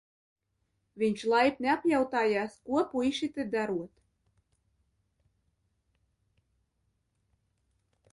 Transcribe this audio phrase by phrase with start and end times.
[1.01, 4.01] Viņš laipni apjautājās, ko puiši te darot.